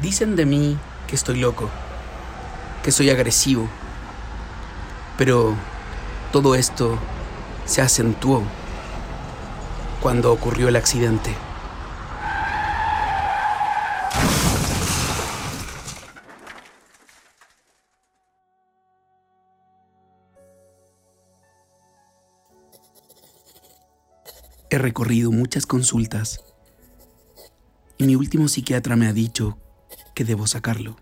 [0.00, 1.68] Dicen de mí que estoy loco,
[2.84, 3.68] que soy agresivo,
[5.16, 5.56] pero
[6.30, 6.96] todo esto
[7.64, 8.44] se acentuó
[10.00, 11.34] cuando ocurrió el accidente.
[24.70, 26.40] He recorrido muchas consultas
[27.96, 29.58] y mi último psiquiatra me ha dicho
[30.18, 30.96] que debo sacarlo,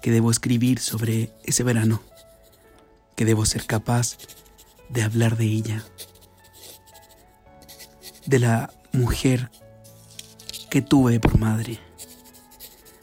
[0.00, 2.00] que debo escribir sobre ese verano,
[3.14, 4.16] que debo ser capaz
[4.88, 5.84] de hablar de ella,
[8.24, 9.50] de la mujer
[10.70, 11.78] que tuve por madre,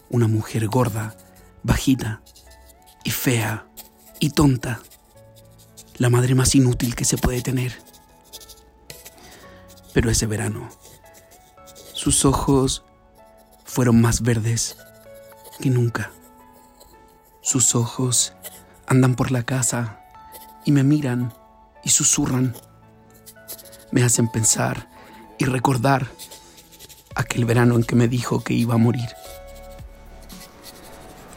[0.09, 1.15] una mujer gorda,
[1.61, 2.23] bajita
[3.03, 3.67] y fea
[4.19, 4.81] y tonta,
[5.99, 7.71] la madre más inútil que se puede tener.
[9.93, 10.71] Pero ese verano
[11.93, 12.83] sus ojos
[13.63, 14.75] fueron más verdes
[15.59, 16.11] que nunca.
[17.41, 18.33] Sus ojos
[18.87, 19.99] andan por la casa
[20.65, 21.33] y me miran
[21.83, 22.55] y susurran.
[23.91, 24.89] Me hacen pensar
[25.37, 26.07] y recordar
[27.15, 29.09] aquel verano en que me dijo que iba a morir.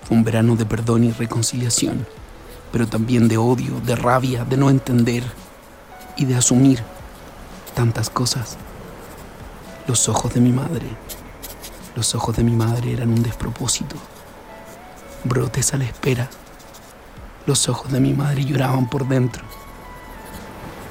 [0.05, 2.07] Fue un verano de perdón y reconciliación,
[2.73, 5.23] pero también de odio, de rabia, de no entender
[6.17, 6.83] y de asumir
[7.75, 8.57] tantas cosas.
[9.87, 10.87] Los ojos de mi madre,
[11.97, 13.97] los ojos de mi madre eran un despropósito.
[15.25, 16.31] Brotes a la espera.
[17.47, 19.43] Los ojos de mi madre lloraban por dentro.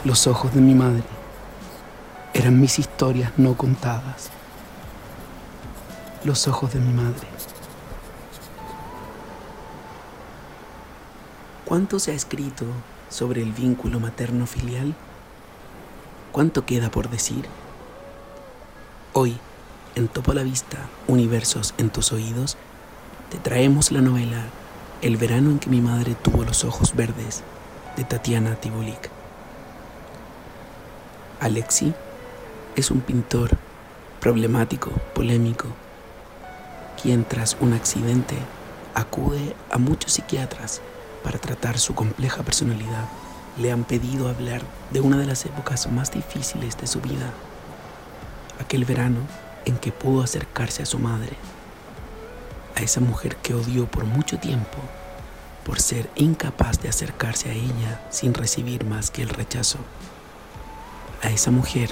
[0.03, 1.03] Los ojos de mi madre
[2.33, 4.29] eran mis historias no contadas.
[6.23, 7.27] Los ojos de mi madre.
[11.65, 12.65] ¿Cuánto se ha escrito
[13.09, 14.95] sobre el vínculo materno-filial?
[16.31, 17.45] ¿Cuánto queda por decir?
[19.13, 19.37] Hoy,
[19.99, 22.55] en Topo a la Vista, Universos en tus oídos,
[23.29, 24.45] te traemos la novela
[25.01, 27.43] El verano en que mi madre tuvo los ojos verdes,
[27.97, 29.09] de Tatiana Tibulik.
[31.41, 31.93] Alexi
[32.77, 33.57] es un pintor
[34.21, 35.67] problemático, polémico,
[37.01, 38.35] quien tras un accidente
[38.95, 40.79] acude a muchos psiquiatras
[41.25, 43.09] para tratar su compleja personalidad
[43.57, 44.61] le han pedido hablar
[44.91, 47.33] de una de las épocas más difíciles de su vida,
[48.61, 51.37] aquel verano en que pudo acercarse a su madre,
[52.75, 54.77] a esa mujer que odió por mucho tiempo
[55.63, 59.77] por ser incapaz de acercarse a ella sin recibir más que el rechazo,
[61.21, 61.91] a esa mujer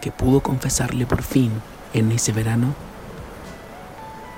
[0.00, 1.50] que pudo confesarle por fin
[1.92, 2.74] en ese verano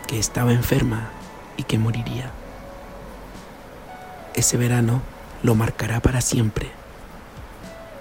[0.06, 1.10] que estaba enferma
[1.58, 2.30] y que moriría.
[4.34, 5.02] Ese verano
[5.42, 6.70] lo marcará para siempre.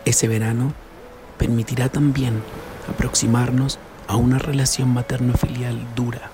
[0.05, 0.73] Ese verano
[1.37, 2.41] permitirá también
[2.89, 3.79] aproximarnos
[4.11, 6.29] a una relación materno-filial dura,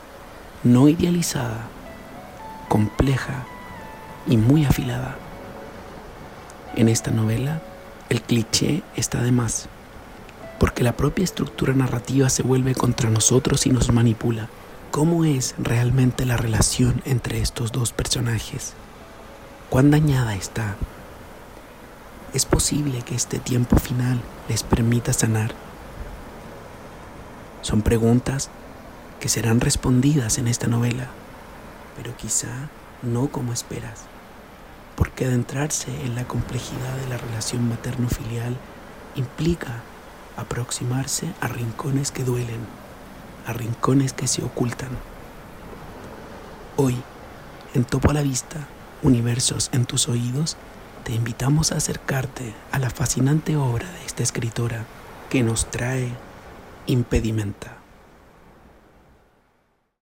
[0.63, 1.67] no idealizada,
[2.67, 3.45] compleja
[4.25, 5.17] y muy afilada.
[6.75, 7.61] En esta novela,
[8.09, 9.69] el cliché está de más,
[10.59, 14.49] porque la propia estructura narrativa se vuelve contra nosotros y nos manipula.
[14.89, 18.73] ¿Cómo es realmente la relación entre estos dos personajes?
[19.69, 20.75] ¿Cuán dañada está?
[22.33, 25.66] es posible que este tiempo final les permita sanar.
[27.67, 28.49] Son preguntas
[29.19, 31.07] que serán respondidas en esta novela,
[31.97, 32.69] pero quizá
[33.01, 34.05] no como esperas,
[34.95, 38.55] porque adentrarse en la complejidad de la relación materno-filial
[39.17, 39.81] implica
[40.37, 42.61] aproximarse a rincones que duelen,
[43.45, 44.91] a rincones que se ocultan.
[46.77, 46.95] Hoy,
[47.73, 48.65] en Topo a la Vista,
[49.03, 50.55] Universos en tus oídos,
[51.03, 54.85] te invitamos a acercarte a la fascinante obra de esta escritora
[55.29, 56.26] que nos trae
[56.87, 57.76] impedimenta.